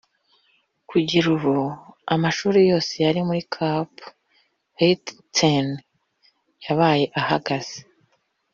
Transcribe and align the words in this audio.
kugera 0.89 1.27
ubu 1.35 1.55
amashuri 2.13 2.59
yose 2.69 2.95
ari 3.09 3.21
Cap-Haitien 3.53 5.67
yabaye 6.65 7.05
ahagaze 7.21 7.77